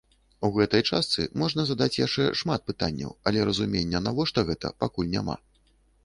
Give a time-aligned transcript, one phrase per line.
[0.47, 5.35] У гэтай частцы можна задаць яшчэ шмат пытанняў, але разумення, навошта гэта, пакуль няма.